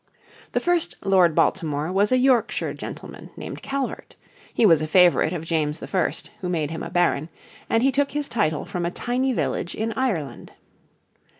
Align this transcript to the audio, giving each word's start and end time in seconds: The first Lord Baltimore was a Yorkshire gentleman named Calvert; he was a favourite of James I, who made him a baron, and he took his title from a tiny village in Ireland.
The 0.53 0.59
first 0.59 0.95
Lord 1.05 1.35
Baltimore 1.35 1.91
was 1.91 2.11
a 2.11 2.17
Yorkshire 2.17 2.73
gentleman 2.73 3.29
named 3.37 3.61
Calvert; 3.61 4.15
he 4.51 4.65
was 4.65 4.81
a 4.81 4.87
favourite 4.87 5.31
of 5.31 5.45
James 5.45 5.77
I, 5.83 6.11
who 6.39 6.49
made 6.49 6.71
him 6.71 6.81
a 6.81 6.89
baron, 6.89 7.29
and 7.69 7.83
he 7.83 7.91
took 7.91 8.09
his 8.09 8.27
title 8.27 8.65
from 8.65 8.83
a 8.83 8.89
tiny 8.89 9.31
village 9.31 9.75
in 9.75 9.91
Ireland. 9.93 10.53